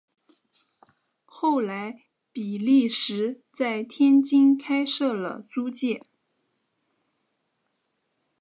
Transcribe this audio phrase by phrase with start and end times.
[1.25, 6.01] 后来比利时在天津开设了租界。